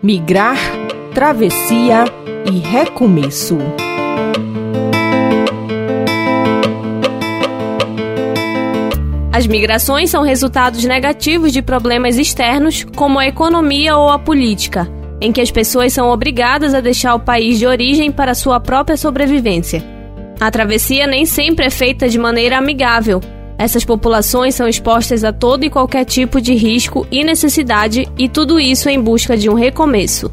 Migrar, 0.00 0.56
travessia 1.12 2.04
e 2.46 2.60
recomeço. 2.60 3.58
As 9.32 9.44
migrações 9.48 10.08
são 10.08 10.22
resultados 10.22 10.84
negativos 10.84 11.52
de 11.52 11.60
problemas 11.60 12.16
externos, 12.16 12.86
como 12.94 13.18
a 13.18 13.26
economia 13.26 13.96
ou 13.96 14.08
a 14.08 14.20
política, 14.20 14.88
em 15.20 15.32
que 15.32 15.40
as 15.40 15.50
pessoas 15.50 15.92
são 15.92 16.10
obrigadas 16.10 16.74
a 16.74 16.80
deixar 16.80 17.16
o 17.16 17.20
país 17.20 17.58
de 17.58 17.66
origem 17.66 18.12
para 18.12 18.36
sua 18.36 18.60
própria 18.60 18.96
sobrevivência. 18.96 19.82
A 20.38 20.48
travessia 20.48 21.08
nem 21.08 21.26
sempre 21.26 21.66
é 21.66 21.70
feita 21.70 22.08
de 22.08 22.20
maneira 22.20 22.56
amigável, 22.56 23.20
essas 23.58 23.84
populações 23.84 24.54
são 24.54 24.68
expostas 24.68 25.24
a 25.24 25.32
todo 25.32 25.64
e 25.64 25.70
qualquer 25.70 26.04
tipo 26.04 26.40
de 26.40 26.54
risco 26.54 27.04
e 27.10 27.24
necessidade, 27.24 28.08
e 28.16 28.28
tudo 28.28 28.60
isso 28.60 28.88
em 28.88 29.00
busca 29.00 29.36
de 29.36 29.50
um 29.50 29.54
recomeço. 29.54 30.30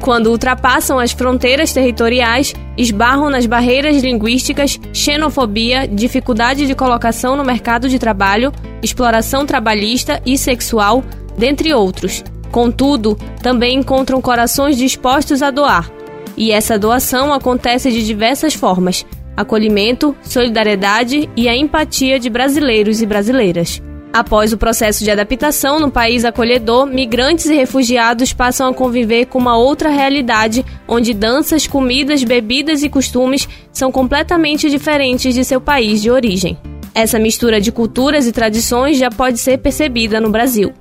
Quando 0.00 0.30
ultrapassam 0.30 0.98
as 0.98 1.12
fronteiras 1.12 1.72
territoriais, 1.72 2.54
esbarram 2.76 3.30
nas 3.30 3.46
barreiras 3.46 4.02
linguísticas, 4.02 4.78
xenofobia, 4.92 5.86
dificuldade 5.86 6.66
de 6.66 6.74
colocação 6.74 7.36
no 7.36 7.44
mercado 7.44 7.88
de 7.88 7.98
trabalho, 7.98 8.52
exploração 8.82 9.44
trabalhista 9.44 10.20
e 10.24 10.38
sexual, 10.38 11.04
dentre 11.36 11.74
outros. 11.74 12.22
Contudo, 12.50 13.16
também 13.42 13.78
encontram 13.78 14.20
corações 14.20 14.76
dispostos 14.76 15.42
a 15.42 15.50
doar. 15.50 15.90
E 16.36 16.50
essa 16.50 16.78
doação 16.78 17.32
acontece 17.32 17.90
de 17.90 18.04
diversas 18.04 18.54
formas, 18.54 19.06
acolhimento, 19.36 20.14
solidariedade 20.22 21.28
e 21.36 21.48
a 21.48 21.56
empatia 21.56 22.18
de 22.18 22.28
brasileiros 22.28 23.00
e 23.00 23.06
brasileiras. 23.06 23.82
Após 24.12 24.52
o 24.52 24.58
processo 24.58 25.02
de 25.02 25.10
adaptação 25.10 25.80
no 25.80 25.90
país 25.90 26.22
acolhedor, 26.22 26.84
migrantes 26.84 27.46
e 27.46 27.54
refugiados 27.54 28.34
passam 28.34 28.68
a 28.68 28.74
conviver 28.74 29.24
com 29.24 29.38
uma 29.38 29.56
outra 29.56 29.88
realidade, 29.88 30.66
onde 30.86 31.14
danças, 31.14 31.66
comidas, 31.66 32.22
bebidas 32.22 32.82
e 32.82 32.90
costumes 32.90 33.48
são 33.72 33.90
completamente 33.90 34.68
diferentes 34.68 35.34
de 35.34 35.42
seu 35.44 35.62
país 35.62 36.02
de 36.02 36.10
origem. 36.10 36.58
Essa 36.94 37.18
mistura 37.18 37.58
de 37.58 37.72
culturas 37.72 38.26
e 38.26 38.32
tradições 38.32 38.98
já 38.98 39.10
pode 39.10 39.38
ser 39.38 39.56
percebida 39.58 40.20
no 40.20 40.28
Brasil. 40.28 40.74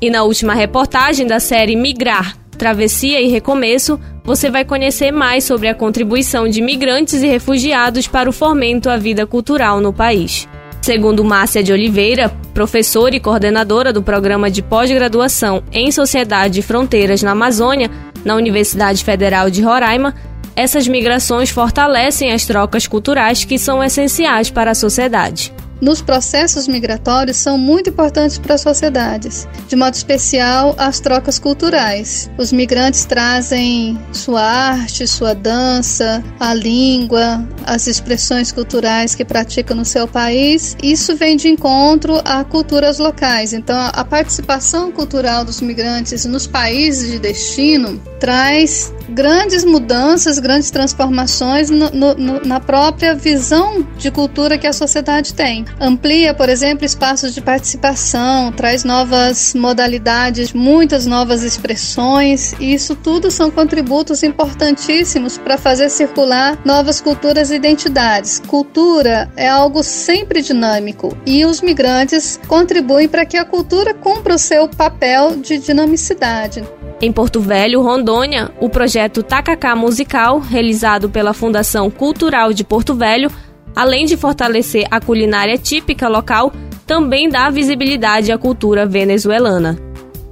E 0.00 0.10
na 0.10 0.24
última 0.24 0.52
reportagem 0.52 1.28
da 1.28 1.38
série 1.38 1.76
Migrar, 1.76 2.36
Travessia 2.56 3.20
e 3.20 3.28
Recomeço, 3.28 4.00
você 4.28 4.50
vai 4.50 4.62
conhecer 4.62 5.10
mais 5.10 5.44
sobre 5.44 5.68
a 5.68 5.74
contribuição 5.74 6.46
de 6.46 6.60
migrantes 6.60 7.22
e 7.22 7.26
refugiados 7.26 8.06
para 8.06 8.28
o 8.28 8.32
fomento 8.32 8.90
à 8.90 8.96
vida 8.98 9.26
cultural 9.26 9.80
no 9.80 9.90
país. 9.90 10.46
Segundo 10.82 11.24
Márcia 11.24 11.62
de 11.62 11.72
Oliveira, 11.72 12.28
professora 12.52 13.16
e 13.16 13.20
coordenadora 13.20 13.90
do 13.90 14.02
programa 14.02 14.50
de 14.50 14.60
pós-graduação 14.60 15.62
em 15.72 15.90
Sociedade 15.90 16.60
e 16.60 16.62
Fronteiras 16.62 17.22
na 17.22 17.30
Amazônia, 17.30 17.90
na 18.22 18.34
Universidade 18.34 19.02
Federal 19.02 19.48
de 19.48 19.62
Roraima, 19.62 20.14
essas 20.54 20.86
migrações 20.86 21.48
fortalecem 21.48 22.30
as 22.30 22.44
trocas 22.44 22.86
culturais 22.86 23.46
que 23.46 23.58
são 23.58 23.82
essenciais 23.82 24.50
para 24.50 24.72
a 24.72 24.74
sociedade 24.74 25.54
nos 25.80 26.02
processos 26.02 26.66
migratórios 26.66 27.36
são 27.36 27.56
muito 27.56 27.90
importantes 27.90 28.38
para 28.38 28.54
as 28.54 28.60
sociedades, 28.60 29.46
de 29.66 29.76
modo 29.76 29.94
especial 29.94 30.74
as 30.78 31.00
trocas 31.00 31.38
culturais. 31.38 32.30
Os 32.36 32.52
migrantes 32.52 33.04
trazem 33.04 33.98
sua 34.12 34.42
arte, 34.42 35.06
sua 35.06 35.34
dança, 35.34 36.22
a 36.38 36.54
língua, 36.54 37.46
as 37.64 37.86
expressões 37.86 38.50
culturais 38.50 39.14
que 39.14 39.24
praticam 39.24 39.76
no 39.76 39.84
seu 39.84 40.08
país. 40.08 40.76
Isso 40.82 41.16
vem 41.16 41.36
de 41.36 41.48
encontro 41.48 42.20
a 42.24 42.44
culturas 42.44 42.98
locais. 42.98 43.52
Então, 43.52 43.78
a 43.92 44.04
participação 44.04 44.90
cultural 44.90 45.44
dos 45.44 45.60
migrantes 45.60 46.24
nos 46.24 46.46
países 46.46 47.10
de 47.10 47.18
destino 47.18 48.00
traz 48.18 48.92
grandes 49.08 49.64
mudanças, 49.64 50.38
grandes 50.38 50.70
transformações 50.70 51.70
no, 51.70 51.90
no, 51.90 52.40
na 52.44 52.60
própria 52.60 53.14
visão 53.14 53.86
de 53.96 54.10
cultura 54.10 54.58
que 54.58 54.66
a 54.66 54.72
sociedade 54.72 55.34
tem. 55.34 55.64
Amplia, 55.80 56.34
por 56.34 56.48
exemplo, 56.48 56.84
espaços 56.84 57.34
de 57.34 57.40
participação, 57.40 58.52
traz 58.52 58.84
novas 58.84 59.54
modalidades, 59.54 60.52
muitas 60.52 61.06
novas 61.06 61.42
expressões, 61.42 62.54
e 62.60 62.72
isso 62.74 62.94
tudo 62.94 63.30
são 63.30 63.50
contributos 63.50 64.22
importantíssimos 64.22 65.38
para 65.38 65.58
fazer 65.58 65.88
circular 65.90 66.58
novas 66.64 67.00
culturas 67.00 67.50
e 67.50 67.54
identidades. 67.54 68.40
Cultura 68.46 69.30
é 69.36 69.48
algo 69.48 69.82
sempre 69.82 70.42
dinâmico 70.42 71.16
e 71.24 71.44
os 71.44 71.60
migrantes 71.60 72.38
contribuem 72.46 73.08
para 73.08 73.24
que 73.24 73.36
a 73.36 73.44
cultura 73.44 73.94
cumpra 73.94 74.34
o 74.34 74.38
seu 74.38 74.68
papel 74.68 75.36
de 75.36 75.58
dinamicidade. 75.58 76.62
Em 77.00 77.12
Porto 77.12 77.40
Velho, 77.40 77.80
Rondônia, 77.80 78.50
o 78.60 78.68
projeto 78.68 79.22
Tacacá 79.22 79.76
Musical, 79.76 80.40
realizado 80.40 81.08
pela 81.08 81.32
Fundação 81.32 81.88
Cultural 81.88 82.52
de 82.52 82.64
Porto 82.64 82.92
Velho, 82.92 83.30
além 83.74 84.04
de 84.04 84.16
fortalecer 84.16 84.84
a 84.90 85.00
culinária 85.00 85.56
típica 85.56 86.08
local, 86.08 86.52
também 86.84 87.28
dá 87.28 87.50
visibilidade 87.50 88.32
à 88.32 88.38
cultura 88.38 88.84
venezuelana. 88.84 89.78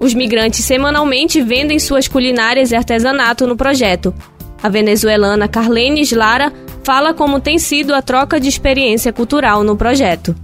Os 0.01 0.13
migrantes 0.13 0.65
semanalmente 0.65 1.41
vendem 1.41 1.79
suas 1.79 2.09
culinárias 2.09 2.73
e 2.73 2.77
artesanato 2.77 3.47
no 3.47 3.57
projeto. 3.57 4.13
A 4.61 4.69
venezuelana 4.69 5.47
Carlene 5.47 6.03
Lara 6.15 6.53
fala 6.83 7.15
como 7.15 7.39
tem 7.39 7.61
sido 7.61 7.95
a 7.95 8.03
troca 8.03 8.41
de 8.41 8.49
experiência 8.49 9.13
cultural 9.13 9.63
no 9.63 9.77
projeto. 9.77 10.35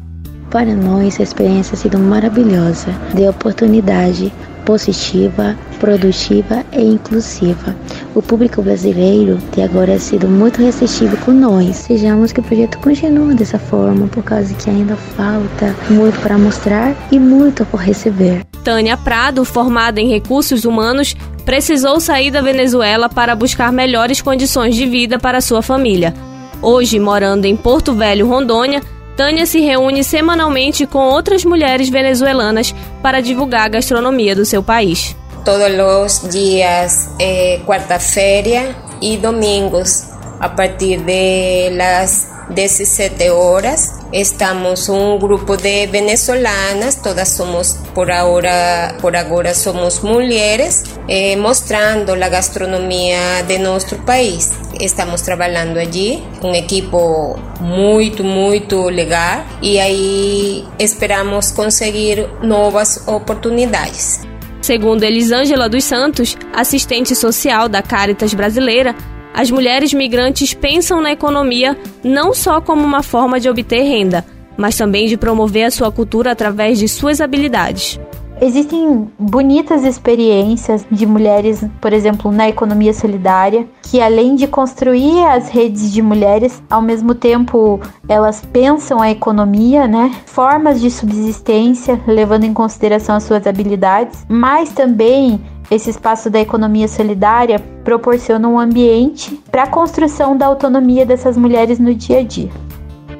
Para 0.52 0.72
nós, 0.72 1.18
a 1.18 1.22
experiência 1.24 1.74
ha 1.74 1.78
sido 1.78 1.98
maravilhosa, 1.98 2.92
de 3.12 3.26
oportunidade 3.26 4.32
positiva, 4.64 5.56
produtiva 5.78 6.64
e 6.72 6.82
inclusiva. 6.82 7.74
O 8.14 8.22
público 8.22 8.62
brasileiro 8.62 9.38
de 9.54 9.62
agora 9.62 9.92
é 9.92 9.98
sido 9.98 10.28
muito 10.28 10.62
receptivo 10.62 11.16
com 11.18 11.32
nós. 11.32 11.76
Sejamos 11.76 12.32
que 12.32 12.40
o 12.40 12.42
projeto 12.42 12.78
continue 12.78 13.34
dessa 13.34 13.58
forma, 13.58 14.06
por 14.08 14.22
causa 14.22 14.52
que 14.54 14.70
ainda 14.70 14.96
falta 14.96 15.74
muito 15.90 16.18
para 16.20 16.38
mostrar 16.38 16.94
e 17.10 17.18
muito 17.18 17.64
por 17.66 17.80
receber. 17.80 18.42
Tânia 18.64 18.96
Prado, 18.96 19.44
formada 19.44 20.00
em 20.00 20.08
recursos 20.08 20.64
humanos, 20.64 21.16
precisou 21.44 22.00
sair 22.00 22.30
da 22.30 22.40
Venezuela 22.40 23.08
para 23.08 23.34
buscar 23.34 23.72
melhores 23.72 24.22
condições 24.22 24.76
de 24.76 24.86
vida 24.86 25.18
para 25.18 25.40
sua 25.40 25.62
família. 25.62 26.14
Hoje, 26.60 27.00
morando 27.00 27.44
em 27.44 27.56
Porto 27.56 27.92
Velho, 27.92 28.28
Rondônia, 28.28 28.80
Tânia 29.16 29.44
se 29.46 29.60
reúne 29.60 30.02
semanalmente 30.02 30.86
com 30.86 30.98
outras 30.98 31.44
mulheres 31.44 31.88
venezuelanas 31.88 32.74
para 33.02 33.20
divulgar 33.20 33.66
a 33.66 33.68
gastronomia 33.68 34.34
do 34.34 34.44
seu 34.44 34.62
país. 34.62 35.14
Todos 35.44 36.22
os 36.22 36.30
dias, 36.30 37.10
eh, 37.18 37.60
quarta-feira 37.66 38.74
e 39.00 39.16
domingos, 39.16 40.08
a 40.40 40.48
partir 40.48 41.00
de 41.00 41.70
las 41.76 42.28
17 42.50 43.30
horas. 43.30 44.01
Estamos 44.12 44.90
un 44.90 45.18
grupo 45.18 45.56
de 45.56 45.88
venezolanas, 45.90 47.00
todas 47.00 47.34
somos 47.34 47.78
por 47.94 48.12
ahora, 48.12 48.98
por 49.00 49.16
ahora 49.16 49.54
somos 49.54 50.04
mujeres, 50.04 50.84
eh, 51.08 51.34
mostrando 51.38 52.14
la 52.14 52.28
gastronomía 52.28 53.42
de 53.42 53.58
nuestro 53.58 54.04
país. 54.04 54.50
Estamos 54.78 55.22
trabajando 55.22 55.80
allí, 55.80 56.22
un 56.42 56.54
equipo 56.54 57.38
muy, 57.60 58.10
muy 58.10 58.66
legal 58.90 59.44
y 59.62 59.78
ahí 59.78 60.68
esperamos 60.78 61.50
conseguir 61.50 62.28
nuevas 62.42 63.04
oportunidades. 63.06 64.20
Segundo 64.60 65.06
Elisângela 65.06 65.68
dos 65.68 65.84
Santos, 65.84 66.36
assistente 66.54 67.14
social 67.14 67.68
da 67.68 67.82
Caritas 67.82 68.34
Brasileira, 68.34 68.94
as 69.34 69.50
mulheres 69.50 69.92
migrantes 69.92 70.52
pensam 70.54 71.00
na 71.00 71.12
economia 71.12 71.76
não 72.04 72.34
só 72.34 72.60
como 72.60 72.82
uma 72.84 73.02
forma 73.02 73.40
de 73.40 73.48
obter 73.48 73.82
renda, 73.82 74.24
mas 74.56 74.76
também 74.76 75.06
de 75.06 75.16
promover 75.16 75.64
a 75.64 75.70
sua 75.70 75.90
cultura 75.90 76.32
através 76.32 76.78
de 76.78 76.88
suas 76.88 77.20
habilidades. 77.20 77.98
Existem 78.44 79.08
bonitas 79.16 79.84
experiências 79.84 80.84
de 80.90 81.06
mulheres, 81.06 81.64
por 81.80 81.92
exemplo, 81.92 82.32
na 82.32 82.48
economia 82.48 82.92
solidária, 82.92 83.68
que 83.84 84.00
além 84.00 84.34
de 84.34 84.48
construir 84.48 85.24
as 85.26 85.48
redes 85.48 85.92
de 85.92 86.02
mulheres, 86.02 86.60
ao 86.68 86.82
mesmo 86.82 87.14
tempo 87.14 87.78
elas 88.08 88.44
pensam 88.52 89.00
a 89.00 89.08
economia, 89.08 89.86
né? 89.86 90.10
Formas 90.26 90.80
de 90.80 90.90
subsistência, 90.90 92.00
levando 92.04 92.42
em 92.42 92.52
consideração 92.52 93.14
as 93.14 93.22
suas 93.22 93.46
habilidades, 93.46 94.26
mas 94.28 94.72
também 94.72 95.40
esse 95.70 95.90
espaço 95.90 96.28
da 96.28 96.40
economia 96.40 96.88
solidária 96.88 97.60
proporciona 97.84 98.48
um 98.48 98.58
ambiente 98.58 99.40
para 99.52 99.62
a 99.62 99.68
construção 99.68 100.36
da 100.36 100.46
autonomia 100.46 101.06
dessas 101.06 101.36
mulheres 101.36 101.78
no 101.78 101.94
dia 101.94 102.18
a 102.18 102.22
dia. 102.24 102.50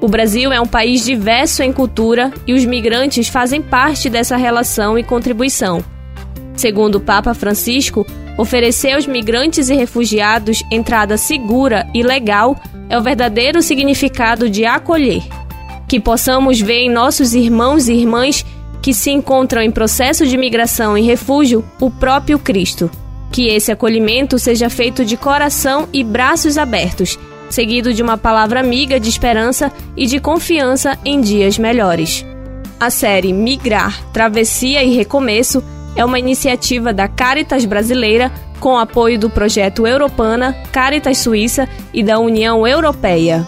O 0.03 0.09
Brasil 0.09 0.51
é 0.51 0.61
um 0.61 0.67
país 0.67 1.05
diverso 1.05 1.63
em 1.63 1.73
cultura 1.73 2.33
e 2.45 2.53
os 2.53 2.65
migrantes 2.65 3.29
fazem 3.29 3.63
parte 3.63 4.11
dessa 4.11 4.37
relação 4.37 4.99
e 4.99 5.05
contribuição. 5.05 5.81
Segundo 6.57 6.97
o 6.97 7.01
Papa 7.01 7.33
Francisco, 7.35 8.05
oferecer 8.37 8.95
aos 8.95 9.07
migrantes 9.07 9.69
e 9.69 9.77
refugiados 9.77 10.65
entrada 10.73 11.17
segura 11.17 11.87
e 11.95 12.03
legal 12.03 12.61
é 12.89 12.99
o 12.99 13.01
verdadeiro 13.01 13.63
significado 13.63 14.51
de 14.51 14.65
acolher. 14.65 15.23
Que 15.87 16.01
possamos 16.01 16.61
ver 16.61 16.81
em 16.81 16.91
nossos 16.91 17.33
irmãos 17.33 17.87
e 17.87 17.93
irmãs 17.93 18.45
que 18.83 18.93
se 18.93 19.13
encontram 19.13 19.63
em 19.63 19.71
processo 19.71 20.27
de 20.27 20.37
migração 20.37 20.99
e 20.99 21.03
refúgio 21.03 21.65
o 21.81 21.89
próprio 21.93 22.41
Cristo. 22.41 22.91
Que 23.31 23.47
esse 23.47 23.71
acolhimento 23.71 24.37
seja 24.37 24.69
feito 24.69 25.05
de 25.05 25.17
coração 25.17 25.89
e 25.93 26.03
braços 26.03 26.59
abertos, 26.59 27.17
seguido 27.53 27.93
de 27.93 28.03
uma 28.03 28.17
palavra 28.17 28.61
amiga 28.61 28.99
de 28.99 29.09
esperança 29.09 29.71
e 29.97 30.07
de 30.07 30.19
confiança 30.19 30.99
em 31.05 31.21
dias 31.21 31.59
melhores. 31.59 32.25
A 32.81 32.91
série 32.91 33.33
Migrar, 33.33 34.03
Travessia 34.13 34.83
e 34.83 34.95
Recomeço 34.95 35.63
é 35.95 36.05
uma 36.05 36.19
iniciativa 36.19 36.93
da 36.93 37.07
Caritas 37.07 37.65
Brasileira 37.65 38.33
com 38.59 38.79
apoio 38.79 39.19
do 39.19 39.29
projeto 39.29 39.87
Europana, 39.87 40.57
Caritas 40.73 41.19
Suíça 41.19 41.69
e 41.93 42.03
da 42.03 42.19
União 42.19 42.67
Europeia. 42.67 43.47